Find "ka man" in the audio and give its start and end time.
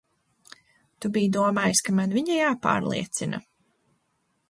1.89-2.17